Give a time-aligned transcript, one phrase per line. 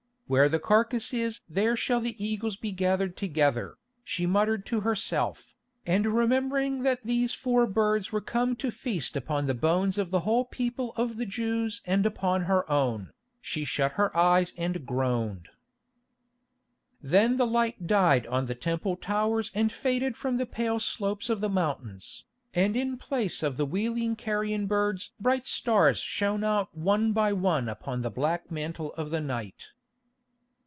[0.31, 5.53] "Where the carcase is there shall the eagles be gathered together," she muttered to herself,
[5.85, 10.21] and remembering that these foul birds were come to feast upon the bones of the
[10.21, 13.11] whole people of the Jews and upon her own,
[13.41, 15.49] she shut her eyes and groaned.
[17.01, 21.41] Then the light died on the Temple towers and faded from the pale slopes of
[21.41, 22.23] the mountains,
[22.53, 27.67] and in place of the wheeling carrion birds bright stars shone out one by one
[27.67, 29.71] upon the black mantle of the night.